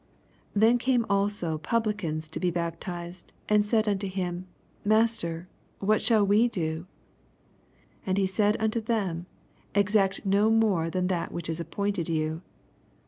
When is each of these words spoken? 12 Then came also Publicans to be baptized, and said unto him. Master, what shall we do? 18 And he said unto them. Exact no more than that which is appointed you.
12 0.53 0.59
Then 0.61 0.77
came 0.79 1.05
also 1.11 1.59
Publicans 1.59 2.27
to 2.29 2.39
be 2.39 2.49
baptized, 2.49 3.31
and 3.47 3.63
said 3.63 3.87
unto 3.87 4.07
him. 4.07 4.47
Master, 4.83 5.47
what 5.77 6.01
shall 6.01 6.25
we 6.25 6.47
do? 6.47 6.87
18 8.05 8.07
And 8.07 8.17
he 8.17 8.25
said 8.25 8.57
unto 8.59 8.81
them. 8.81 9.27
Exact 9.75 10.25
no 10.25 10.49
more 10.49 10.89
than 10.89 11.05
that 11.05 11.31
which 11.31 11.47
is 11.47 11.59
appointed 11.59 12.09
you. 12.09 12.41